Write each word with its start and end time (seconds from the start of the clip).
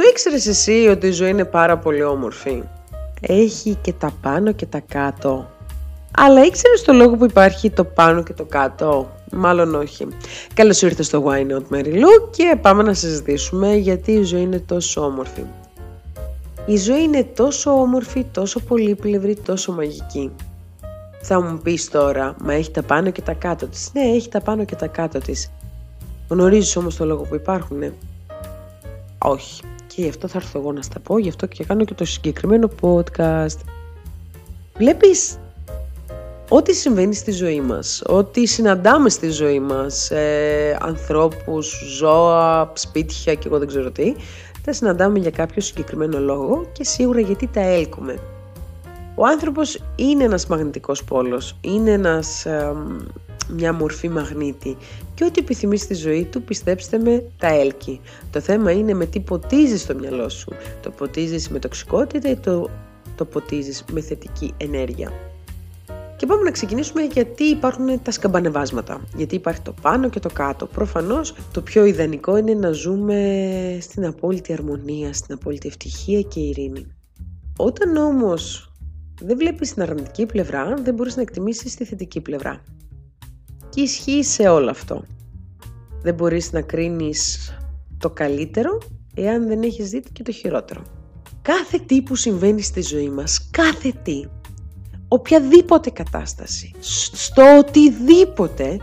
Το 0.00 0.06
ήξερες 0.08 0.46
εσύ 0.46 0.86
ότι 0.90 1.06
η 1.06 1.10
ζωή 1.10 1.30
είναι 1.30 1.44
πάρα 1.44 1.78
πολύ 1.78 2.02
όμορφη; 2.02 2.62
Έχει 3.20 3.74
και 3.74 3.92
τα 3.92 4.12
πάνω 4.20 4.52
και 4.52 4.66
τα 4.66 4.80
κάτω. 4.88 5.50
Αλλά 6.16 6.44
ήξερες 6.44 6.82
το 6.82 6.92
λόγο 6.92 7.16
που 7.16 7.24
υπάρχει 7.24 7.70
το 7.70 7.84
πάνω 7.84 8.22
και 8.22 8.32
το 8.32 8.44
κάτω; 8.44 9.10
Μάλλον 9.32 9.74
όχι. 9.74 10.06
Καλώς 10.54 10.82
ήρθες 10.82 11.06
στο 11.06 11.24
Why 11.26 11.38
Not 11.40 11.74
Mary 11.76 11.92
Lou 11.94 12.30
και 12.30 12.58
πάμε 12.60 12.82
να 12.82 12.94
συζητήσουμε 12.94 13.74
γιατί 13.74 14.12
η 14.12 14.22
ζωή 14.22 14.40
είναι 14.40 14.58
τόσο 14.58 15.04
όμορφη. 15.04 15.42
Η 16.66 16.76
ζωή 16.76 17.02
είναι 17.02 17.24
τόσο 17.24 17.70
όμορφη, 17.70 18.24
τόσο 18.24 18.60
πολύπλευρη, 18.60 19.36
τόσο 19.36 19.72
μαγική. 19.72 20.32
Θα 21.20 21.42
μου 21.42 21.58
πεις 21.58 21.90
τώρα, 21.90 22.34
μα 22.38 22.52
έχει 22.52 22.70
τα 22.70 22.82
πάνω 22.82 23.10
και 23.10 23.22
τα 23.22 23.32
κάτω 23.32 23.66
της. 23.66 23.90
Ναι, 23.92 24.02
έχει 24.02 24.28
τα 24.28 24.40
πάνω 24.40 24.64
και 24.64 24.76
τα 24.76 24.86
κάτω 24.86 25.18
της. 25.18 25.50
Γνωρίζεις 26.28 26.76
όμως 26.76 26.96
το 26.96 27.04
λόγο 27.04 27.22
που 27.22 27.34
υπάρχουνε; 27.34 27.94
Όχι. 29.18 29.60
Και 30.00 30.06
γι' 30.06 30.12
αυτό 30.12 30.28
θα 30.28 30.38
έρθω 30.38 30.58
εγώ 30.58 30.72
να 30.72 30.82
στα 30.82 31.00
πω, 31.00 31.18
γι' 31.18 31.28
αυτό 31.28 31.46
και 31.46 31.64
κάνω 31.64 31.84
και 31.84 31.94
το 31.94 32.04
συγκεκριμένο 32.04 32.70
podcast. 32.80 33.58
Βλέπεις 34.76 35.38
ό,τι 36.48 36.74
συμβαίνει 36.74 37.14
στη 37.14 37.30
ζωή 37.30 37.60
μας, 37.60 38.02
ό,τι 38.06 38.46
συναντάμε 38.46 39.08
στη 39.08 39.30
ζωή 39.30 39.60
μας, 39.60 40.10
ε, 40.10 40.78
ανθρώπους, 40.80 41.82
ζώα, 41.96 42.72
σπίτια 42.74 43.34
και 43.34 43.48
εγώ 43.48 43.58
δεν 43.58 43.68
ξέρω 43.68 43.90
τι, 43.90 44.14
τα 44.64 44.72
συναντάμε 44.72 45.18
για 45.18 45.30
κάποιο 45.30 45.62
συγκεκριμένο 45.62 46.18
λόγο 46.18 46.66
και 46.72 46.84
σίγουρα 46.84 47.20
γιατί 47.20 47.46
τα 47.46 47.60
έλκουμε. 47.60 48.18
Ο 49.14 49.26
άνθρωπος 49.26 49.82
είναι 49.96 50.24
ένας 50.24 50.46
μαγνητικός 50.46 51.04
πόλος, 51.04 51.56
είναι 51.60 51.90
ένας, 51.90 52.46
μια 53.52 53.72
μορφή 53.72 54.08
μαγνήτη 54.08 54.76
και 55.14 55.24
ό,τι 55.24 55.40
επιθυμείς 55.40 55.80
στη 55.80 55.94
ζωή 55.94 56.24
του 56.24 56.42
πιστέψτε 56.42 56.98
με 56.98 57.24
τα 57.38 57.46
έλκει. 57.46 58.00
Το 58.30 58.40
θέμα 58.40 58.70
είναι 58.70 58.94
με 58.94 59.06
τι 59.06 59.20
ποτίζεις 59.20 59.86
το 59.86 59.94
μυαλό 59.94 60.28
σου. 60.28 60.52
Το 60.82 60.90
ποτίζεις 60.90 61.48
με 61.48 61.58
τοξικότητα 61.58 62.30
ή 62.30 62.36
το, 62.36 62.70
το 63.16 63.24
ποτίζεις 63.24 63.84
με 63.92 64.00
θετική 64.00 64.54
ενέργεια; 64.56 65.12
Και 66.16 66.26
πάμε 66.26 66.42
να 66.42 66.50
ξεκινήσουμε 66.50 67.02
γιατί 67.02 67.44
υπάρχουν 67.44 68.02
τα 68.02 68.10
σκαμπανεβάσματα. 68.10 69.00
Γιατί 69.16 69.34
υπάρχει 69.34 69.60
το 69.60 69.74
πάνω 69.82 70.08
και 70.08 70.20
το 70.20 70.28
κάτω. 70.32 70.66
Προφανώς 70.66 71.34
το 71.52 71.60
πιο 71.60 71.84
ιδανικό 71.84 72.36
είναι 72.36 72.54
να 72.54 72.70
ζούμε 72.70 73.78
στην 73.80 74.06
απόλυτη 74.06 74.52
αρμονία, 74.52 75.12
στην 75.12 75.34
απόλυτη 75.34 75.68
ευτυχία 75.68 76.20
και 76.20 76.40
ειρήνη. 76.40 76.86
Όταν 77.56 77.96
όμως 77.96 78.72
δεν 79.22 79.36
βλέπεις 79.36 79.72
την 79.72 79.82
αρνητική 79.82 80.26
πλευρά, 80.26 80.74
δεν 80.82 80.94
μπορείς 80.94 81.16
να 81.16 81.22
εκτιμήσεις 81.22 81.74
τη 81.74 81.84
θετική 81.84 82.20
πλευρά. 82.20 82.62
Και 83.70 83.80
ισχύει 83.80 84.24
σε 84.24 84.48
όλο 84.48 84.70
αυτό. 84.70 85.04
Δεν 86.02 86.14
μπορείς 86.14 86.52
να 86.52 86.60
κρίνεις 86.60 87.52
το 87.98 88.10
καλύτερο 88.10 88.78
εάν 89.14 89.46
δεν 89.46 89.62
έχεις 89.62 89.90
δει 89.90 90.02
και 90.12 90.22
το 90.22 90.32
χειρότερο. 90.32 90.82
Κάθε 91.42 91.78
τι 91.78 92.02
που 92.02 92.14
συμβαίνει 92.14 92.62
στη 92.62 92.82
ζωή 92.82 93.08
μας, 93.08 93.48
κάθε 93.50 93.92
τι, 94.02 94.24
οποιαδήποτε 95.08 95.90
κατάσταση, 95.90 96.74
στο 97.12 97.58
οτιδήποτε 97.58 98.78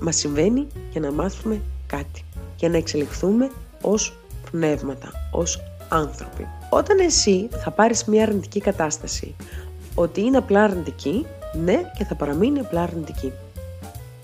μας 0.00 0.16
συμβαίνει 0.16 0.66
για 0.90 1.00
να 1.00 1.12
μάθουμε 1.12 1.60
κάτι, 1.86 2.24
για 2.56 2.68
να 2.68 2.76
εξελιχθούμε 2.76 3.50
ως 3.80 4.18
πνεύματα, 4.50 5.10
ως 5.32 5.60
άνθρωποι. 5.88 6.46
Όταν 6.70 6.98
εσύ 6.98 7.48
θα 7.64 7.70
πάρεις 7.70 8.04
μια 8.04 8.22
αρνητική 8.22 8.60
κατάσταση, 8.60 9.36
ότι 9.94 10.20
είναι 10.20 10.36
απλά 10.36 10.62
αρνητική, 10.62 11.26
ναι 11.64 11.92
και 11.98 12.04
θα 12.04 12.14
παραμείνει 12.14 12.58
απλά 12.58 12.82
αρνητική. 12.82 13.32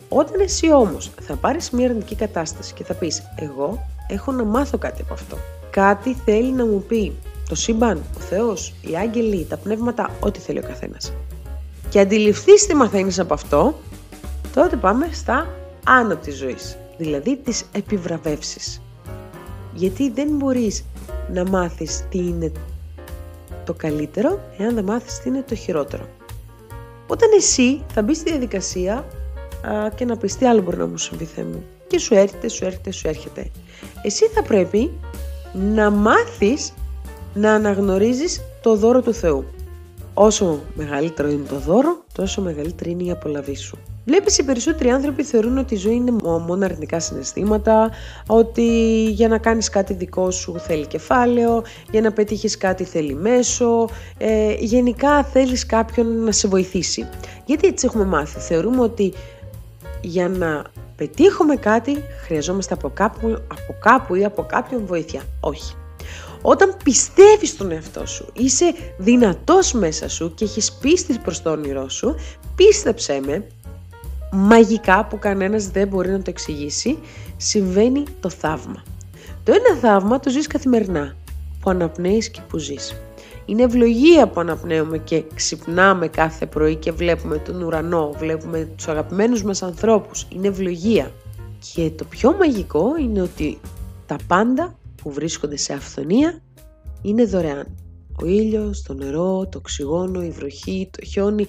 Όταν 0.08 0.40
εσύ 0.40 0.72
όμως 0.72 1.10
θα 1.20 1.34
πάρεις 1.34 1.70
μια 1.70 1.88
αρνητική 1.88 2.14
κατάσταση 2.14 2.74
και 2.74 2.84
θα 2.84 2.94
πεις 2.94 3.22
εγώ 3.36 3.86
έχω 4.08 4.32
να 4.32 4.44
μάθω 4.44 4.78
κάτι 4.78 5.02
από 5.02 5.14
αυτό. 5.14 5.36
Κάτι 5.70 6.16
θέλει 6.24 6.52
να 6.52 6.66
μου 6.66 6.82
πει 6.88 7.12
το 7.48 7.54
σύμπαν, 7.54 8.02
ο 8.16 8.20
Θεός, 8.20 8.74
οι 8.80 8.96
άγγελοι, 8.96 9.44
τα 9.44 9.56
πνεύματα, 9.56 10.10
ό,τι 10.20 10.40
θέλει 10.40 10.58
ο 10.58 10.62
καθένας. 10.62 11.12
Και 11.88 12.00
αντιληφθείς 12.00 12.66
τι 12.66 12.74
μαθαίνεις 12.74 13.18
από 13.18 13.34
αυτό, 13.34 13.74
τότε 14.54 14.76
πάμε 14.76 15.08
στα 15.12 15.48
άνω 15.84 16.16
της 16.16 16.36
ζωής, 16.36 16.76
δηλαδή 16.98 17.36
τις 17.36 17.64
επιβραβεύσεις. 17.72 18.82
Γιατί 19.74 20.10
δεν 20.10 20.28
μπορείς 20.28 20.84
να 21.32 21.48
μάθεις 21.48 22.04
τι 22.10 22.18
είναι 22.18 22.52
το 23.64 23.74
καλύτερο, 23.74 24.40
εάν 24.58 24.74
δεν 24.74 24.84
μάθεις 24.84 25.18
τι 25.18 25.28
είναι 25.28 25.44
το 25.48 25.54
χειρότερο. 25.54 26.04
Όταν 27.12 27.30
εσύ 27.36 27.82
θα 27.92 28.02
μπεις 28.02 28.16
στη 28.16 28.30
διαδικασία 28.30 28.94
α, 28.94 29.88
και 29.94 30.04
να 30.04 30.16
πεις 30.16 30.36
τι 30.36 30.46
άλλο 30.46 30.62
μπορεί 30.62 30.76
να 30.76 30.86
μου 30.86 30.96
συμβεί 30.96 31.24
Θεέ 31.24 31.44
μου; 31.44 31.64
Και 31.86 31.98
σου 31.98 32.14
έρχεται, 32.14 32.48
σου 32.48 32.64
έρχεται, 32.64 32.90
σου 32.90 33.08
έρχεται. 33.08 33.50
Εσύ 34.02 34.24
θα 34.26 34.42
πρέπει 34.42 34.90
να 35.52 35.90
μάθεις 35.90 36.72
να 37.34 37.52
αναγνωρίζεις 37.54 38.40
το 38.62 38.76
δώρο 38.76 39.02
του 39.02 39.14
Θεού. 39.14 39.44
Όσο 40.14 40.60
μεγαλύτερο 40.74 41.28
είναι 41.28 41.46
το 41.48 41.58
δώρο, 41.58 42.04
τόσο 42.12 42.42
μεγαλύτερη 42.42 42.90
είναι 42.90 43.02
η 43.02 43.10
απολαβή 43.10 43.56
σου. 43.56 43.78
Βλέπεις 44.04 44.38
οι 44.38 44.44
περισσότεροι 44.44 44.90
άνθρωποι 44.90 45.22
θεωρούν 45.22 45.58
ότι 45.58 45.74
η 45.74 45.76
ζωή 45.76 45.94
είναι 45.94 46.10
μόνο 46.22 46.64
αρνητικά 46.64 47.00
συναισθήματα, 47.00 47.90
ότι 48.26 48.64
για 49.10 49.28
να 49.28 49.38
κάνεις 49.38 49.68
κάτι 49.68 49.94
δικό 49.94 50.30
σου 50.30 50.58
θέλει 50.58 50.86
κεφάλαιο, 50.86 51.62
για 51.90 52.00
να 52.00 52.12
πετύχεις 52.12 52.56
κάτι 52.56 52.84
θέλει 52.84 53.14
μέσο, 53.14 53.88
ε, 54.18 54.54
γενικά 54.58 55.24
θέλεις 55.24 55.66
κάποιον 55.66 56.24
να 56.24 56.32
σε 56.32 56.48
βοηθήσει. 56.48 57.08
Γιατί 57.44 57.66
έτσι 57.66 57.86
έχουμε 57.86 58.04
μάθει, 58.04 58.38
θεωρούμε 58.38 58.80
ότι 58.80 59.12
για 60.00 60.28
να 60.28 60.64
πετύχουμε 60.96 61.56
κάτι 61.56 62.04
χρειαζόμαστε 62.24 62.74
από 62.74 62.90
κάπου, 62.94 63.26
από 63.28 63.74
κάπου 63.80 64.14
ή 64.14 64.24
από 64.24 64.42
κάποιον 64.42 64.86
βοήθεια. 64.86 65.22
Όχι. 65.40 65.74
Όταν 66.42 66.76
πιστεύεις 66.84 67.48
στον 67.48 67.70
εαυτό 67.70 68.06
σου, 68.06 68.26
είσαι 68.32 68.74
δυνατός 68.98 69.72
μέσα 69.72 70.08
σου 70.08 70.34
και 70.34 70.44
έχεις 70.44 70.72
πίστη 70.72 71.18
προς 71.22 71.42
το 71.42 71.50
όνειρό 71.50 71.88
σου, 71.88 72.14
πίστεψέ 72.54 73.20
με, 73.26 73.46
μαγικά 74.34 75.04
που 75.04 75.18
κανένας 75.18 75.68
δεν 75.68 75.88
μπορεί 75.88 76.10
να 76.10 76.18
το 76.18 76.30
εξηγήσει, 76.30 76.98
συμβαίνει 77.36 78.02
το 78.20 78.28
θαύμα. 78.28 78.82
Το 79.44 79.52
ένα 79.52 79.78
θαύμα 79.80 80.20
το 80.20 80.30
ζεις 80.30 80.46
καθημερινά, 80.46 81.16
που 81.60 81.70
αναπνέεις 81.70 82.28
και 82.30 82.40
που 82.48 82.58
ζεις. 82.58 82.96
Είναι 83.44 83.62
ευλογία 83.62 84.28
που 84.28 84.40
αναπνέουμε 84.40 84.98
και 84.98 85.22
ξυπνάμε 85.34 86.08
κάθε 86.08 86.46
πρωί 86.46 86.76
και 86.76 86.92
βλέπουμε 86.92 87.38
τον 87.38 87.62
ουρανό, 87.62 88.14
βλέπουμε 88.18 88.68
τους 88.76 88.88
αγαπημένους 88.88 89.42
μας 89.42 89.62
ανθρώπους. 89.62 90.26
Είναι 90.34 90.48
ευλογία. 90.48 91.12
Και 91.74 91.90
το 91.90 92.04
πιο 92.04 92.36
μαγικό 92.38 92.96
είναι 93.00 93.22
ότι 93.22 93.60
τα 94.06 94.16
πάντα 94.26 94.78
που 95.02 95.12
βρίσκονται 95.12 95.56
σε 95.56 95.72
αυθονία 95.72 96.42
είναι 97.02 97.24
δωρεάν. 97.24 97.66
Ο 98.22 98.26
ήλιος, 98.26 98.82
το 98.82 98.94
νερό, 98.94 99.48
το 99.50 99.58
οξυγόνο, 99.58 100.22
η 100.22 100.30
βροχή, 100.30 100.88
το 100.90 101.04
χιόνι, 101.04 101.46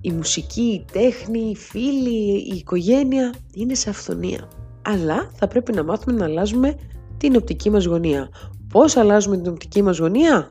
η 0.00 0.10
μουσική, 0.12 0.62
η 0.62 0.84
τέχνη, 0.92 1.38
οι 1.38 1.56
φίλοι, 1.56 2.38
η 2.52 2.56
οικογένεια 2.56 3.34
είναι 3.54 3.74
σε 3.74 3.90
αυθονία. 3.90 4.48
Αλλά 4.82 5.30
θα 5.34 5.48
πρέπει 5.48 5.72
να 5.72 5.84
μάθουμε 5.84 6.18
να 6.18 6.24
αλλάζουμε 6.24 6.74
την 7.16 7.36
οπτική 7.36 7.70
μας 7.70 7.84
γωνία. 7.84 8.28
Πώς 8.72 8.96
αλλάζουμε 8.96 9.36
την 9.36 9.50
οπτική 9.50 9.82
μας 9.82 9.98
γωνία; 9.98 10.50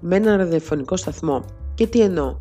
Με 0.00 0.16
ένα 0.16 0.36
ραδιοφωνικό 0.36 0.96
σταθμό. 0.96 1.44
Και 1.74 1.86
τι 1.86 2.00
εννοώ; 2.00 2.38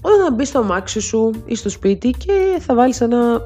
Όταν 0.00 0.24
θα 0.24 0.30
μπεις 0.30 0.48
στο 0.48 0.58
αμάξι 0.58 1.00
σου 1.00 1.30
ή 1.44 1.54
στο 1.54 1.68
σπίτι 1.68 2.10
και 2.10 2.58
θα 2.60 2.74
βάλεις 2.74 3.00
ένα 3.00 3.42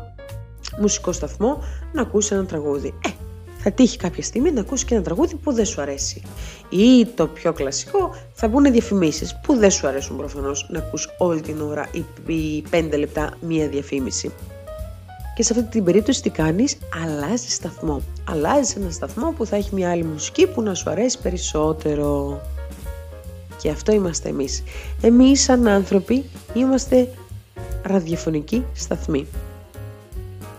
μουσικό 0.80 1.12
σταθμό 1.12 1.58
να 1.92 2.02
ακούσεις 2.02 2.30
ένα 2.30 2.44
τραγούδι. 2.44 2.94
Ε, 3.04 3.08
θα 3.58 3.72
τύχει 3.72 3.96
κάποια 3.96 4.22
στιγμή 4.22 4.50
να 4.52 4.60
ακούσεις 4.60 4.84
και 4.84 4.94
ένα 4.94 5.02
τραγούδι 5.04 5.34
που 5.34 5.52
δεν 5.52 5.64
σου 5.64 5.80
αρέσει. 5.80 6.22
Ή 6.68 7.06
το 7.06 7.26
πιο 7.26 7.52
κλασικό, 7.52 8.14
θα 8.32 8.48
βγουν 8.48 8.72
διαφημίσεις 8.72 9.38
που 9.42 9.56
δεν 9.56 9.70
σου 9.70 9.86
αρέσουν 9.86 10.16
προφανώς 10.16 10.66
να 10.70 10.78
ακούς 10.78 11.08
όλη 11.18 11.40
την 11.40 11.60
ώρα 11.60 11.88
ή 12.26 12.62
πέντε 12.70 12.96
λεπτά 12.96 13.36
μία 13.40 13.68
διαφήμιση. 13.68 14.32
Και 15.34 15.42
σε 15.42 15.52
αυτή 15.52 15.64
την 15.64 15.84
περίπτωση 15.84 16.22
τι 16.22 16.30
κάνεις, 16.30 16.78
αλλάζεις 17.04 17.54
σταθμό. 17.54 18.02
Αλλάζεις 18.28 18.76
ένα 18.76 18.90
σταθμό 18.90 19.32
που 19.36 19.46
θα 19.46 19.56
έχει 19.56 19.74
μια 19.74 19.90
άλλη 19.90 20.04
μουσική 20.04 20.46
που 20.46 20.62
να 20.62 20.74
σου 20.74 20.90
αρέσει 20.90 21.18
περισσότερο. 21.20 22.40
Και 23.62 23.70
αυτό 23.70 23.92
είμαστε 23.92 24.28
εμείς. 24.28 24.62
Εμείς 25.00 25.42
σαν 25.42 25.68
άνθρωποι 25.68 26.24
είμαστε 26.54 27.08
ραδιοφωνικοί 27.82 28.64
σταθμοί 28.74 29.26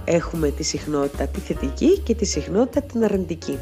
έχουμε 0.09 0.49
τη 0.49 0.63
συχνότητα 0.63 1.27
τη 1.27 1.39
θετική 1.39 1.99
και 1.99 2.15
τη 2.15 2.25
συχνότητα 2.25 2.81
την 2.81 3.03
αρνητική. 3.03 3.57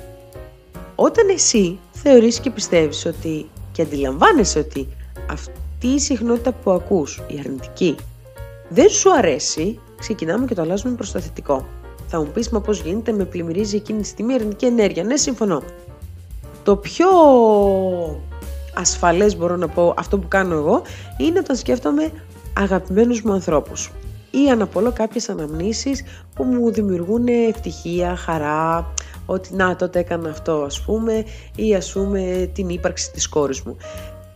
Όταν 0.99 1.29
εσύ 1.29 1.79
θεωρείς 1.91 2.39
και 2.39 2.49
πιστεύεις 2.49 3.05
ότι 3.05 3.49
και 3.71 3.81
αντιλαμβάνεσαι 3.81 4.59
ότι 4.59 4.87
αυτή 5.29 5.87
η 5.87 5.99
συχνότητα 5.99 6.51
που 6.51 6.71
ακούς, 6.71 7.21
η 7.27 7.35
αρνητική, 7.39 7.95
δεν 8.69 8.89
σου 8.89 9.13
αρέσει, 9.13 9.79
ξεκινάμε 9.99 10.45
και 10.45 10.53
το 10.53 10.61
αλλάζουμε 10.61 10.95
προς 10.95 11.11
το 11.11 11.19
θετικό. 11.19 11.65
Θα 12.07 12.19
μου 12.19 12.27
πεις, 12.33 12.49
μα 12.49 12.61
πώς 12.61 12.81
γίνεται, 12.81 13.11
με 13.11 13.25
πλημμυρίζει 13.25 13.75
εκείνη 13.75 14.01
τη 14.01 14.07
στιγμή 14.07 14.33
η 14.33 14.35
αρνητική 14.35 14.65
ενέργεια. 14.65 15.03
Ναι, 15.03 15.17
συμφωνώ. 15.17 15.63
Το 16.63 16.75
πιο 16.75 17.07
ασφαλές 18.73 19.37
μπορώ 19.37 19.55
να 19.55 19.67
πω, 19.67 19.93
αυτό 19.97 20.19
που 20.19 20.27
κάνω 20.27 20.55
εγώ, 20.55 20.81
είναι 21.17 21.39
όταν 21.39 21.55
σκέφτομαι 21.55 22.11
αγαπημένους 22.53 23.21
μου 23.21 23.33
ανθρώπους 23.33 23.91
ή 24.31 24.49
αναπολώ 24.51 24.91
κάποιες 24.91 25.29
αναμνήσεις 25.29 26.03
που 26.35 26.43
μου 26.43 26.71
δημιουργούν 26.71 27.27
ευτυχία, 27.27 28.15
χαρά, 28.15 28.93
ότι 29.29 29.53
να 29.53 29.75
τότε 29.75 29.99
έκανα 29.99 30.29
αυτό 30.29 30.51
ας 30.51 30.81
πούμε 30.81 31.25
ή 31.55 31.75
ας 31.75 31.91
πούμε 31.91 32.49
την 32.53 32.69
ύπαρξη 32.69 33.11
της 33.11 33.27
κόρης 33.29 33.61
μου. 33.61 33.77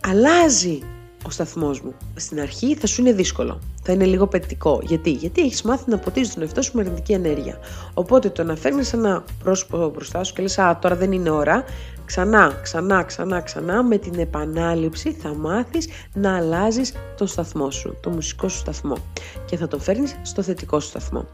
Αλλάζει 0.00 0.82
ο 1.26 1.30
σταθμός 1.30 1.80
μου. 1.80 1.94
Στην 2.14 2.40
αρχή 2.40 2.74
θα 2.74 2.86
σου 2.86 3.00
είναι 3.00 3.12
δύσκολο. 3.12 3.58
Θα 3.82 3.92
είναι 3.92 4.04
λίγο 4.04 4.26
πετυτικό. 4.26 4.80
Γιατί, 4.82 5.10
Γιατί 5.10 5.42
έχεις 5.42 5.62
μάθει 5.62 5.90
να 5.90 5.98
ποτίζεις 5.98 6.34
τον 6.34 6.42
εαυτό 6.42 6.62
σου 6.62 6.70
με 6.74 6.80
αρνητική 6.80 7.12
ενέργεια. 7.12 7.58
Οπότε 7.94 8.28
το 8.30 8.44
να 8.44 8.56
φέρνεις 8.56 8.92
ένα 8.92 9.24
πρόσωπο 9.42 9.90
μπροστά 9.90 10.24
σου 10.24 10.34
και 10.34 10.42
λες: 10.42 10.58
Α, 10.58 10.78
τώρα 10.78 10.96
δεν 10.96 11.12
είναι 11.12 11.30
ώρα. 11.30 11.64
Ξανά, 12.04 12.58
ξανά, 12.62 13.02
ξανά, 13.02 13.40
ξανά 13.40 13.82
με 13.82 13.96
την 13.98 14.18
επανάληψη 14.18 15.12
θα 15.12 15.34
μάθεις 15.34 15.88
να 16.14 16.36
αλλάζεις 16.36 16.92
τον 17.16 17.26
σταθμό 17.26 17.70
σου, 17.70 17.96
το 18.00 18.10
μουσικό 18.10 18.48
σου 18.48 18.58
σταθμό 18.58 18.96
και 19.44 19.56
θα 19.56 19.68
το 19.68 19.78
φέρνεις 19.78 20.16
στο 20.22 20.42
θετικό 20.42 20.80
σου 20.80 20.88
σταθμό. 20.88 21.26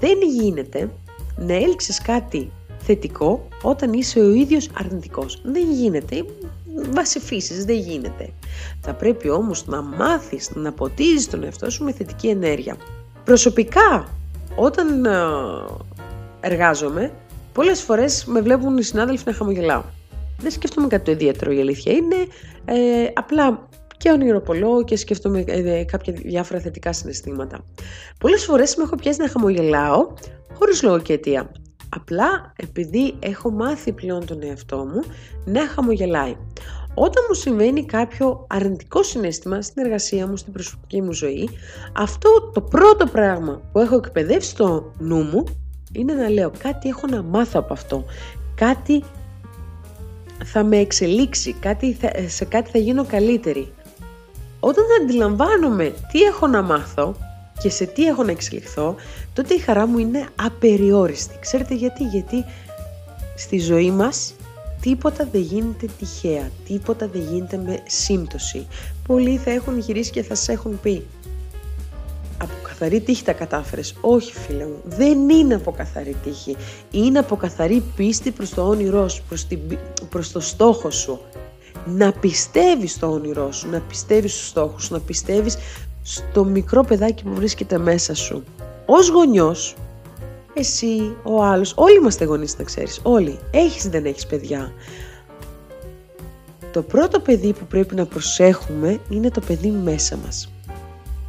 Δεν 0.00 0.18
γίνεται 0.36 0.90
να 1.36 1.54
έλξεις 1.54 2.02
κάτι 2.02 2.50
θετικό 2.86 3.48
όταν 3.62 3.92
είσαι 3.92 4.20
ο 4.20 4.30
ίδιος 4.30 4.70
αρνητικός. 4.78 5.40
Δεν 5.44 5.72
γίνεται 5.72 6.24
βάση 6.90 7.20
φύσης, 7.20 7.64
δεν 7.64 7.76
γίνεται. 7.76 8.30
Θα 8.80 8.94
πρέπει 8.94 9.28
όμως 9.28 9.66
να 9.66 9.82
μάθεις 9.82 10.50
να 10.54 10.72
ποτίζεις 10.72 11.28
τον 11.30 11.44
εαυτό 11.44 11.70
σου 11.70 11.84
με 11.84 11.92
θετική 11.92 12.28
ενέργεια. 12.28 12.76
Προσωπικά, 13.24 14.08
όταν 14.56 15.04
ε, 15.04 15.10
εργάζομαι, 16.40 17.12
πολλές 17.52 17.82
φορές 17.82 18.24
με 18.24 18.40
βλέπουν 18.40 18.76
οι 18.76 18.82
συνάδελφοι 18.82 19.22
να 19.26 19.32
χαμογελάω. 19.32 19.82
Δεν 20.38 20.50
σκέφτομαι 20.50 20.86
κάτι 20.86 21.04
το 21.04 21.10
ιδιαίτερο 21.10 21.52
η 21.52 21.60
αλήθεια 21.60 21.92
είναι, 21.92 22.16
ε, 22.64 23.06
απλά 23.14 23.68
και 23.96 24.10
ονειροπολώ 24.10 24.84
και 24.84 24.96
σκέφτομαι 24.96 25.44
ε, 25.46 25.84
κάποια 25.84 26.12
διάφορα 26.12 26.60
θετικά 26.60 26.92
συναισθήματα. 26.92 27.64
Πολλές 28.18 28.44
φορές 28.44 28.76
με 28.76 28.82
έχω 28.82 28.96
πιάσει 28.96 29.20
να 29.20 29.28
χαμογελάω 29.28 30.12
χωρίς 30.58 30.82
λόγο 30.82 30.98
και 30.98 31.12
αιτία. 31.12 31.50
Απλά 31.94 32.52
επειδή 32.56 33.14
έχω 33.18 33.50
μάθει 33.50 33.92
πλέον 33.92 34.26
τον 34.26 34.42
εαυτό 34.42 34.76
μου 34.76 35.02
να 35.44 35.68
χαμογελάει. 35.68 36.36
Όταν 36.94 37.24
μου 37.28 37.34
συμβαίνει 37.34 37.84
κάποιο 37.84 38.46
αρνητικό 38.48 39.02
συνέστημα 39.02 39.62
στην 39.62 39.84
εργασία 39.84 40.26
μου, 40.26 40.36
στην 40.36 40.52
προσωπική 40.52 41.02
μου 41.02 41.12
ζωή, 41.12 41.48
αυτό 41.92 42.50
το 42.54 42.60
πρώτο 42.60 43.06
πράγμα 43.06 43.60
που 43.72 43.78
έχω 43.78 43.96
εκπαιδεύσει 43.96 44.48
στο 44.50 44.92
νου 44.98 45.22
μου 45.22 45.44
είναι 45.92 46.12
να 46.12 46.28
λέω 46.28 46.52
κάτι 46.58 46.88
έχω 46.88 47.06
να 47.06 47.22
μάθω 47.22 47.58
από 47.60 47.72
αυτό, 47.72 48.04
κάτι 48.54 49.02
θα 50.44 50.64
με 50.64 50.76
εξελίξει, 50.76 51.52
κάτι 51.52 51.96
σε 52.26 52.44
κάτι 52.44 52.70
θα 52.70 52.78
γίνω 52.78 53.04
καλύτερη. 53.04 53.72
Όταν 54.60 54.84
θα 54.84 55.04
αντιλαμβάνομαι 55.04 55.94
τι 56.12 56.22
έχω 56.22 56.46
να 56.46 56.62
μάθω 56.62 57.16
και 57.60 57.70
σε 57.70 57.84
τι 57.86 58.06
έχω 58.06 58.22
να 58.22 58.30
εξελιχθώ, 58.30 58.94
τότε 59.32 59.54
η 59.54 59.58
χαρά 59.58 59.86
μου 59.86 59.98
είναι 59.98 60.28
απεριόριστη. 60.36 61.38
Ξέρετε 61.40 61.74
γιατί, 61.74 62.04
γιατί 62.04 62.44
στη 63.36 63.58
ζωή 63.58 63.90
μας 63.90 64.34
τίποτα 64.80 65.28
δεν 65.32 65.40
γίνεται 65.40 65.86
τυχαία, 65.98 66.50
τίποτα 66.66 67.08
δεν 67.08 67.22
γίνεται 67.22 67.56
με 67.56 67.82
σύμπτωση. 67.86 68.66
Πολλοί 69.06 69.36
θα 69.36 69.50
έχουν 69.50 69.78
γυρίσει 69.78 70.10
και 70.10 70.22
θα 70.22 70.34
σας 70.34 70.48
έχουν 70.48 70.80
πει 70.80 71.06
από 72.38 72.52
καθαρή 72.68 73.00
τύχη 73.00 73.24
τα 73.24 73.32
κατάφερες. 73.32 73.94
Όχι 74.00 74.32
φίλε 74.32 74.64
μου, 74.64 74.80
δεν 74.84 75.28
είναι 75.28 75.54
από 75.54 75.72
καθαρή 75.72 76.16
τύχη. 76.24 76.56
Είναι 76.90 77.18
από 77.18 77.36
καθαρή 77.36 77.82
πίστη 77.96 78.30
προς 78.30 78.50
το 78.50 78.68
όνειρό 78.68 79.08
σου, 79.08 79.22
προς, 79.28 79.46
την, 79.46 79.58
προς 80.08 80.32
το 80.32 80.40
στόχο 80.40 80.90
σου. 80.90 81.20
Να 81.86 82.12
πιστεύεις 82.12 82.92
στο 82.92 83.10
όνειρό 83.10 83.52
σου, 83.52 83.70
να 83.70 83.80
πιστεύεις 83.80 84.32
στους 84.32 84.46
στόχους 84.46 84.84
σου, 84.84 84.92
να 84.92 85.00
πιστεύεις 85.00 85.56
στο 86.06 86.44
μικρό 86.44 86.82
παιδάκι 86.82 87.22
που 87.24 87.34
βρίσκεται 87.34 87.78
μέσα 87.78 88.14
σου. 88.14 88.44
Ως 88.86 89.08
γονιός, 89.08 89.76
εσύ, 90.54 91.16
ο 91.22 91.42
άλλος, 91.42 91.72
όλοι 91.76 91.96
είμαστε 91.96 92.24
γονείς 92.24 92.58
να 92.58 92.64
ξέρεις, 92.64 93.00
όλοι. 93.02 93.38
Έχεις 93.50 93.88
δεν 93.88 94.04
έχεις 94.04 94.26
παιδιά. 94.26 94.72
Το 96.72 96.82
πρώτο 96.82 97.20
παιδί 97.20 97.52
που 97.52 97.66
πρέπει 97.66 97.94
να 97.94 98.06
προσέχουμε 98.06 99.00
είναι 99.08 99.30
το 99.30 99.40
παιδί 99.40 99.70
μέσα 99.70 100.16
μας. 100.16 100.52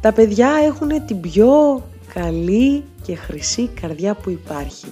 Τα 0.00 0.12
παιδιά 0.12 0.50
έχουν 0.64 1.06
την 1.06 1.20
πιο 1.20 1.82
καλή 2.14 2.84
και 3.02 3.16
χρυσή 3.16 3.66
καρδιά 3.66 4.14
που 4.14 4.30
υπάρχει. 4.30 4.86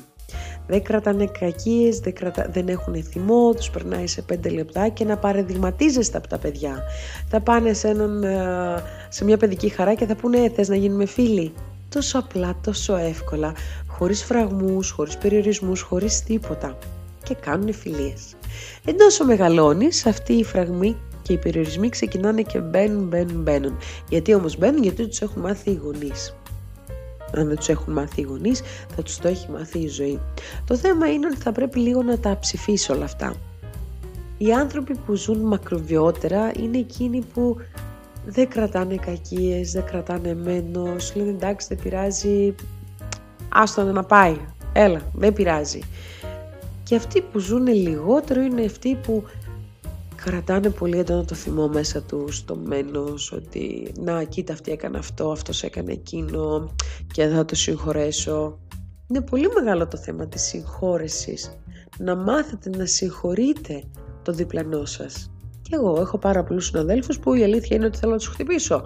Δεν 0.66 0.82
κρατάνε 0.82 1.26
κακίες, 1.26 1.98
δεν, 1.98 2.12
κρατα... 2.12 2.48
δεν 2.52 2.68
έχουν 2.68 3.02
θυμό, 3.02 3.54
τους 3.54 3.70
περνάει 3.70 4.06
σε 4.06 4.22
πέντε 4.22 4.48
λεπτά 4.48 4.88
και 4.88 5.04
να 5.04 5.16
παραδειγματίζεστε 5.16 6.18
από 6.18 6.28
τα 6.28 6.38
παιδιά. 6.38 6.82
Θα 7.28 7.40
πάνε 7.40 7.72
σε, 7.72 7.88
έναν, 7.88 8.22
ε, 8.22 8.82
σε 9.08 9.24
μια 9.24 9.36
παιδική 9.36 9.68
χαρά 9.68 9.94
και 9.94 10.06
θα 10.06 10.16
πούνε 10.16 10.50
θες 10.54 10.68
να 10.68 10.76
γίνουμε 10.76 11.06
φίλοι; 11.06 11.52
Τόσο 11.88 12.18
απλά, 12.18 12.56
τόσο 12.62 12.96
εύκολα, 12.96 13.52
χωρίς 13.86 14.24
φραγμούς, 14.24 14.90
χωρίς 14.90 15.18
περιορισμούς, 15.18 15.80
χωρίς 15.80 16.22
τίποτα. 16.22 16.78
Και 17.22 17.34
κάνουν 17.34 17.72
φιλίες. 17.72 18.34
Ενώ 18.84 19.04
όσο 19.04 19.24
μεγαλώνεις, 19.24 20.06
αυτή 20.06 20.32
η 20.32 20.44
φραγμή 20.44 20.96
και 21.22 21.32
οι 21.32 21.38
περιορισμοί 21.38 21.88
ξεκινάνε 21.88 22.42
και 22.42 22.58
μπαίνουν, 22.58 23.06
μπαίνουν, 23.06 23.42
μπαίνουν. 23.42 23.76
Γιατί 24.08 24.34
όμως 24.34 24.56
μπαίνουν, 24.58 24.82
γιατί 24.82 25.06
τους 25.06 25.20
έχουν 25.20 25.42
μάθει 25.42 25.70
οι 25.70 25.80
γονείς. 25.82 26.34
Αν 27.36 27.48
δεν 27.48 27.56
τους 27.56 27.68
έχουν 27.68 27.92
μάθει 27.92 28.20
οι 28.20 28.24
γονείς, 28.24 28.62
θα 28.96 29.02
τους 29.02 29.18
το 29.18 29.28
έχει 29.28 29.50
μάθει 29.50 29.78
η 29.78 29.88
ζωή. 29.88 30.20
Το 30.66 30.76
θέμα 30.76 31.12
είναι 31.12 31.26
ότι 31.26 31.36
θα 31.36 31.52
πρέπει 31.52 31.78
λίγο 31.78 32.02
να 32.02 32.18
τα 32.18 32.38
ψηφίσει 32.38 32.92
όλα 32.92 33.04
αυτά. 33.04 33.34
Οι 34.38 34.52
άνθρωποι 34.52 34.96
που 35.06 35.14
ζουν 35.14 35.38
μακροβιότερα 35.38 36.50
είναι 36.60 36.78
εκείνοι 36.78 37.24
που 37.34 37.56
δεν 38.26 38.48
κρατάνε 38.48 38.94
κακίες, 38.94 39.72
δεν 39.72 39.84
κρατάνε 39.84 40.34
μένος, 40.34 41.14
λένε 41.14 41.30
εντάξει 41.30 41.66
δεν 41.68 41.78
πειράζει, 41.82 42.54
άστο 43.48 43.82
να 43.82 44.04
πάει, 44.04 44.36
έλα, 44.72 45.00
δεν 45.14 45.32
πειράζει. 45.32 45.80
Και 46.82 46.96
αυτοί 46.96 47.20
που 47.20 47.38
ζουν 47.38 47.66
λιγότερο 47.66 48.40
είναι 48.40 48.64
αυτοί 48.64 48.94
που 48.94 49.24
κρατάνε 50.16 50.70
πολύ 50.70 50.98
έντονα 50.98 51.24
το 51.24 51.34
θυμό 51.34 51.68
μέσα 51.68 52.02
τους 52.02 52.44
το 52.44 52.56
μένος 52.56 53.32
ότι 53.32 53.92
να 53.98 54.24
κοίτα 54.24 54.52
αυτή 54.52 54.72
έκανε 54.72 54.98
αυτό, 54.98 55.30
αυτός 55.30 55.62
έκανε 55.62 55.92
εκείνο 55.92 56.74
και 57.12 57.26
θα 57.26 57.44
το 57.44 57.54
συγχωρέσω. 57.54 58.58
Είναι 59.06 59.20
πολύ 59.20 59.48
μεγάλο 59.54 59.86
το 59.86 59.96
θέμα 59.96 60.26
της 60.26 60.42
συγχώρεσης. 60.42 61.58
Να 61.98 62.16
μάθετε 62.16 62.70
να 62.70 62.86
συγχωρείτε 62.86 63.82
το 64.22 64.32
διπλανό 64.32 64.84
σας. 64.84 65.30
Και 65.62 65.74
εγώ 65.74 66.00
έχω 66.00 66.18
πάρα 66.18 66.44
πολλούς 66.44 66.66
συναδέλφους 66.66 67.18
που 67.18 67.34
η 67.34 67.42
αλήθεια 67.42 67.76
είναι 67.76 67.86
ότι 67.86 67.98
θέλω 67.98 68.12
να 68.12 68.18
τους 68.18 68.26
χτυπήσω. 68.26 68.82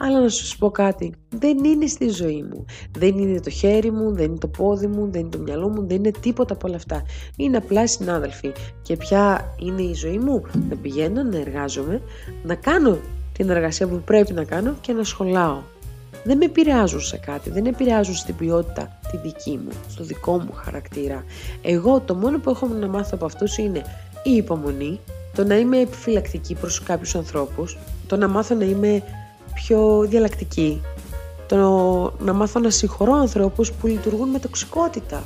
Αλλά 0.00 0.20
να 0.20 0.28
σου 0.28 0.58
πω 0.58 0.70
κάτι, 0.70 1.14
δεν 1.28 1.64
είναι 1.64 1.86
στη 1.86 2.08
ζωή 2.08 2.42
μου. 2.42 2.64
Δεν 2.98 3.18
είναι 3.18 3.40
το 3.40 3.50
χέρι 3.50 3.90
μου, 3.90 4.12
δεν 4.12 4.24
είναι 4.24 4.38
το 4.38 4.48
πόδι 4.48 4.86
μου, 4.86 5.08
δεν 5.10 5.20
είναι 5.20 5.30
το 5.30 5.38
μυαλό 5.38 5.68
μου, 5.68 5.86
δεν 5.86 5.96
είναι 5.96 6.10
τίποτα 6.20 6.54
από 6.54 6.66
όλα 6.66 6.76
αυτά. 6.76 7.02
Είναι 7.36 7.56
απλά 7.56 7.86
συνάδελφοι. 7.86 8.52
Και 8.82 8.96
ποια 8.96 9.54
είναι 9.58 9.82
η 9.82 9.94
ζωή 9.94 10.18
μου, 10.18 10.42
να 10.68 10.76
πηγαίνω, 10.76 11.22
να 11.22 11.38
εργάζομαι, 11.38 12.02
να 12.42 12.54
κάνω 12.54 12.98
την 13.32 13.50
εργασία 13.50 13.86
που 13.86 14.02
πρέπει 14.04 14.32
να 14.32 14.44
κάνω 14.44 14.74
και 14.80 14.92
να 14.92 15.04
σχολάω. 15.04 15.62
Δεν 16.24 16.36
με 16.36 16.44
επηρεάζουν 16.44 17.00
σε 17.00 17.16
κάτι, 17.16 17.50
δεν 17.50 17.66
επηρεάζουν 17.66 18.14
στην 18.14 18.36
ποιότητα 18.36 18.98
τη 19.10 19.16
δική 19.16 19.60
μου, 19.64 19.70
στο 19.88 20.04
δικό 20.04 20.38
μου 20.38 20.52
χαρακτήρα. 20.52 21.24
Εγώ 21.62 22.00
το 22.00 22.14
μόνο 22.14 22.38
που 22.38 22.50
έχω 22.50 22.66
να 22.66 22.88
μάθω 22.88 23.10
από 23.12 23.24
αυτούς 23.24 23.58
είναι 23.58 23.82
η 24.22 24.30
υπομονή, 24.30 25.00
το 25.34 25.44
να 25.44 25.58
είμαι 25.58 25.80
επιφυλακτική 25.80 26.54
προς 26.54 26.82
κάποιους 26.82 27.14
ανθρώπους, 27.14 27.78
το 28.06 28.16
να 28.16 28.28
μάθω 28.28 28.54
να 28.54 28.64
είμαι 28.64 29.02
πιο 29.64 30.06
διαλλακτική. 30.08 30.82
Το 31.46 31.58
να 32.18 32.32
μάθω 32.32 32.60
να 32.60 32.70
συγχωρώ 32.70 33.12
ανθρώπους 33.12 33.72
που 33.72 33.86
λειτουργούν 33.86 34.28
με 34.28 34.38
τοξικότητα. 34.38 35.22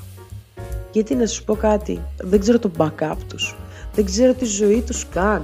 Γιατί 0.93 1.15
να 1.15 1.27
σου 1.27 1.45
πω 1.45 1.55
κάτι, 1.55 2.01
δεν 2.21 2.41
ξέρω 2.41 2.59
το 2.59 2.71
backup 2.79 3.17
τους, 3.29 3.57
δεν 3.95 4.05
ξέρω 4.05 4.35
τη 4.35 4.45
ζωή 4.45 4.83
τους 4.87 5.09
καν, 5.09 5.43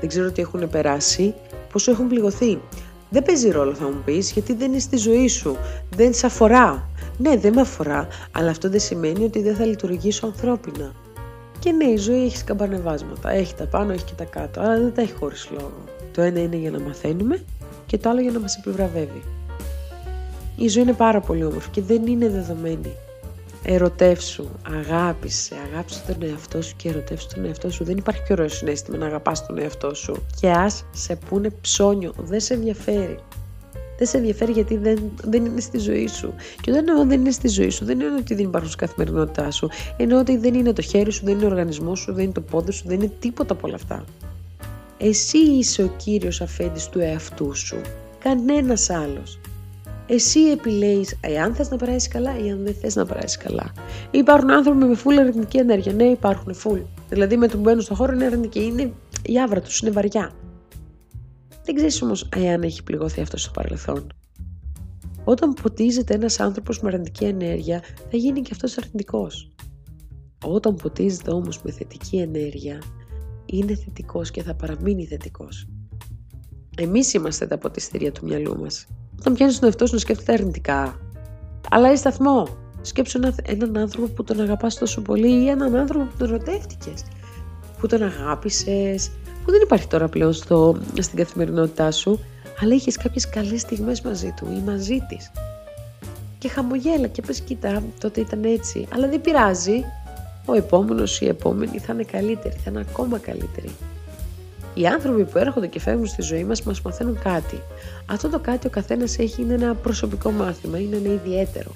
δεν 0.00 0.08
ξέρω 0.08 0.30
τι 0.30 0.42
έχουν 0.42 0.70
περάσει, 0.70 1.34
πόσο 1.72 1.90
έχουν 1.90 2.08
πληγωθεί. 2.08 2.60
Δεν 3.10 3.22
παίζει 3.22 3.50
ρόλο 3.50 3.74
θα 3.74 3.84
μου 3.84 4.02
πεις, 4.04 4.32
γιατί 4.32 4.54
δεν 4.54 4.70
είναι 4.70 4.80
στη 4.80 4.96
ζωή 4.96 5.28
σου, 5.28 5.56
δεν 5.96 6.14
σε 6.14 6.26
αφορά. 6.26 6.88
Ναι, 7.18 7.36
δεν 7.36 7.52
με 7.52 7.60
αφορά, 7.60 8.08
αλλά 8.32 8.50
αυτό 8.50 8.70
δεν 8.70 8.80
σημαίνει 8.80 9.24
ότι 9.24 9.42
δεν 9.42 9.54
θα 9.54 9.64
λειτουργήσω 9.64 10.26
ανθρώπινα. 10.26 10.92
Και 11.58 11.72
ναι, 11.72 11.84
η 11.84 11.96
ζωή 11.96 12.24
έχει 12.24 12.36
σκαμπανεβάσματα, 12.36 13.30
έχει 13.30 13.54
τα 13.54 13.64
πάνω, 13.64 13.92
έχει 13.92 14.04
και 14.04 14.14
τα 14.16 14.24
κάτω, 14.24 14.60
αλλά 14.60 14.78
δεν 14.78 14.94
τα 14.94 15.02
έχει 15.02 15.12
χωρίς 15.12 15.48
λόγο. 15.50 15.84
Το 16.12 16.22
ένα 16.22 16.40
είναι 16.40 16.56
για 16.56 16.70
να 16.70 16.80
μαθαίνουμε 16.80 17.44
και 17.88 17.98
το 17.98 18.08
άλλο 18.08 18.20
για 18.20 18.30
να 18.30 18.40
μας 18.40 18.56
επιβραβεύει. 18.56 19.22
Η 20.56 20.68
ζωή 20.68 20.82
είναι 20.82 20.92
πάρα 20.92 21.20
πολύ 21.20 21.44
όμορφη 21.44 21.70
και 21.70 21.82
δεν 21.82 22.06
είναι 22.06 22.28
δεδομένη. 22.28 22.92
Ερωτεύσου, 23.64 24.44
αγάπησε, 24.78 25.54
αγάπησε 25.72 26.02
τον 26.06 26.28
εαυτό 26.28 26.62
σου 26.62 26.76
και 26.76 26.88
ερωτεύσου 26.88 27.28
τον 27.34 27.44
εαυτό 27.44 27.70
σου. 27.70 27.84
Δεν 27.84 27.96
υπάρχει 27.96 28.22
πιο 28.22 28.34
ωραίο 28.34 28.48
συνέστημα 28.48 28.96
να 28.96 29.06
αγαπάς 29.06 29.46
τον 29.46 29.58
εαυτό 29.58 29.94
σου. 29.94 30.26
Και 30.40 30.50
ας 30.50 30.84
σε 30.92 31.16
πούνε 31.28 31.50
ψώνιο, 31.60 32.12
δεν 32.18 32.40
σε 32.40 32.54
ενδιαφέρει. 32.54 33.18
Δεν 33.98 34.06
σε 34.06 34.16
ενδιαφέρει 34.16 34.52
γιατί 34.52 34.76
δεν, 34.76 34.98
δεν 35.24 35.44
είναι 35.44 35.60
στη 35.60 35.78
ζωή 35.78 36.06
σου. 36.06 36.34
Και 36.60 36.70
όταν 36.70 36.88
εννοώ 36.88 37.06
δεν 37.06 37.20
είναι 37.20 37.30
στη 37.30 37.48
ζωή 37.48 37.70
σου, 37.70 37.84
δεν 37.84 38.00
είναι 38.00 38.14
ότι 38.14 38.34
δεν 38.34 38.44
υπάρχουν 38.44 38.70
στην 38.70 38.86
καθημερινότητά 38.86 39.50
σου. 39.50 39.68
Εννοώ 39.96 40.18
ότι 40.18 40.36
δεν 40.36 40.54
είναι 40.54 40.72
το 40.72 40.82
χέρι 40.82 41.12
σου, 41.12 41.24
δεν 41.24 41.34
είναι 41.34 41.44
ο 41.44 41.48
οργανισμός 41.48 41.98
σου, 41.98 42.12
δεν 42.12 42.24
είναι 42.24 42.32
το 42.32 42.40
πόδι 42.40 42.72
σου, 42.72 42.82
δεν 42.86 43.00
είναι 43.00 43.12
τίποτα 43.18 43.52
από 43.52 43.66
όλα 43.66 43.76
αυτά. 43.76 44.04
Εσύ 44.98 45.38
είσαι 45.38 45.82
ο 45.82 45.94
κύριος 45.96 46.40
αφέντης 46.40 46.88
του 46.88 46.98
εαυτού 46.98 47.54
σου. 47.54 47.80
Κανένας 48.18 48.90
άλλος. 48.90 49.40
Εσύ 50.06 50.40
επιλέγεις 50.40 51.16
εάν 51.20 51.54
θες 51.54 51.70
να 51.70 51.76
περάσει 51.76 52.08
καλά 52.08 52.38
ή 52.38 52.50
αν 52.50 52.64
δεν 52.64 52.74
θες 52.74 52.94
να 52.94 53.06
περάσει 53.06 53.38
καλά. 53.38 53.72
Υπάρχουν 54.10 54.50
άνθρωποι 54.50 54.84
με 54.84 54.96
full 55.04 55.16
αρνητική 55.18 55.56
ενέργεια. 55.56 55.92
Ναι, 55.92 56.04
υπάρχουν 56.04 56.54
full. 56.64 56.82
Δηλαδή 57.08 57.36
με 57.36 57.48
το 57.48 57.56
που 57.56 57.62
μπαίνουν 57.62 57.80
στο 57.80 57.94
χώρο 57.94 58.12
είναι 58.12 58.24
αρνητική. 58.24 58.64
Είναι 58.64 58.92
η 59.22 59.40
άβρα 59.40 59.60
τους, 59.60 59.80
είναι 59.80 59.90
βαριά. 59.90 60.32
Δεν 61.64 61.74
ξέρεις 61.74 62.02
όμως 62.02 62.28
εάν 62.36 62.62
έχει 62.62 62.82
πληγωθεί 62.82 63.20
αυτό 63.20 63.36
στο 63.36 63.50
παρελθόν. 63.50 64.06
Όταν 65.24 65.54
ποτίζεται 65.54 66.14
ένας 66.14 66.40
άνθρωπος 66.40 66.80
με 66.80 66.88
αρνητική 66.88 67.24
ενέργεια, 67.24 67.82
θα 68.10 68.16
γίνει 68.16 68.40
και 68.40 68.50
αυτός 68.52 68.78
αρνητικός. 68.78 69.50
Όταν 70.44 70.74
ποτίζεται 70.74 71.30
όμως 71.30 71.62
με 71.62 71.70
θετική 71.70 72.16
ενέργεια, 72.16 72.82
είναι 73.52 73.74
θετικός 73.74 74.30
και 74.30 74.42
θα 74.42 74.54
παραμείνει 74.54 75.06
θετικός. 75.06 75.68
Εμείς 76.76 77.14
είμαστε 77.14 77.46
τα 77.46 77.58
ποτιστήρια 77.58 78.12
του 78.12 78.26
μυαλού 78.26 78.58
μας. 78.60 78.86
Όταν 79.18 79.34
πιάνεις 79.34 79.58
τον 79.58 79.68
εαυτό 79.68 79.86
σου 79.86 79.94
να 79.94 80.00
σκέφτεται 80.00 80.32
αρνητικά, 80.32 81.00
αλλάζει 81.70 81.96
σταθμό. 81.96 82.48
Σκέψου 82.80 83.20
έναν 83.42 83.76
άνθρωπο 83.76 84.08
που 84.08 84.24
τον 84.24 84.40
αγαπάς 84.40 84.74
τόσο 84.78 85.00
πολύ 85.02 85.42
ή 85.42 85.48
έναν 85.48 85.76
άνθρωπο 85.76 86.04
που 86.04 86.16
τον 86.18 86.28
ερωτεύτηκες, 86.28 87.04
που 87.78 87.86
τον 87.86 88.02
αγάπησες, 88.02 89.10
που 89.44 89.50
δεν 89.50 89.60
υπάρχει 89.62 89.86
τώρα 89.86 90.08
πλέον 90.08 90.32
στο, 90.32 90.76
στην 90.98 91.18
καθημερινότητά 91.18 91.90
σου, 91.90 92.20
αλλά 92.60 92.74
είχες 92.74 92.96
κάποιες 92.96 93.28
καλές 93.28 93.60
στιγμές 93.60 94.00
μαζί 94.00 94.34
του 94.36 94.46
ή 94.52 94.62
μαζί 94.70 94.98
της. 95.08 95.30
Και 96.38 96.48
χαμογέλα 96.48 97.06
και 97.06 97.22
πες 97.22 97.40
κοίτα, 97.40 97.82
τότε 98.00 98.20
ήταν 98.20 98.44
έτσι. 98.44 98.86
Αλλά 98.94 99.08
δεν 99.08 99.20
πειράζει. 99.20 99.84
Ο 100.50 100.54
επόμενος 100.54 101.20
ή 101.20 101.24
η 101.26 101.28
επόμενη 101.28 101.78
θα 101.78 101.92
είναι 101.92 102.02
καλύτερη, 102.02 102.54
θα 102.64 102.70
είναι 102.70 102.84
ακόμα 102.90 103.18
καλύτερη. 103.18 103.70
Οι 104.74 104.86
άνθρωποι 104.86 105.24
που 105.24 105.38
έρχονται 105.38 105.66
και 105.66 105.80
φεύγουν 105.80 106.06
στη 106.06 106.22
ζωή 106.22 106.44
μας 106.44 106.62
μας 106.62 106.82
μαθαίνουν 106.82 107.18
κάτι. 107.18 107.62
Αυτό 108.06 108.28
το 108.28 108.38
κάτι 108.38 108.66
ο 108.66 108.70
καθένας 108.70 109.18
έχει 109.18 109.42
είναι 109.42 109.54
ένα 109.54 109.74
προσωπικό 109.74 110.30
μάθημα, 110.30 110.78
είναι 110.78 110.96
ένα 110.96 111.12
ιδιαίτερο. 111.12 111.70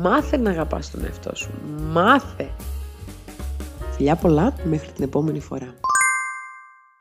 Μάθε 0.00 0.36
να 0.36 0.50
αγαπάς 0.50 0.90
τον 0.90 1.04
εαυτό 1.04 1.30
σου. 1.34 1.50
Μάθε. 1.92 2.48
Φιλιά 3.90 4.16
πολλά 4.16 4.54
μέχρι 4.64 4.92
την 4.92 5.04
επόμενη 5.04 5.40
φορά. 5.40 5.74